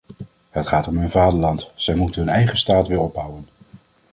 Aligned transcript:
Het 0.49 0.67
gaat 0.67 0.87
om 0.87 0.97
hun 0.97 1.11
vaderland; 1.11 1.71
zij 1.73 1.95
moeten 1.95 2.21
hun 2.21 2.29
eigen 2.33 2.57
staat 2.57 2.87
weer 2.87 2.99
opbouwen. 2.99 3.47